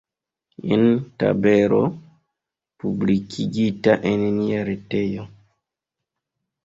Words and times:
Jen 0.69 0.85
tabelo, 1.23 1.81
publikigita 2.85 3.99
en 4.13 4.27
nia 4.41 4.65
retejo. 4.71 5.29